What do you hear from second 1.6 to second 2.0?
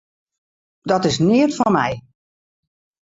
my.